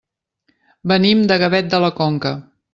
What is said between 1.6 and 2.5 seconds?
de la Conca.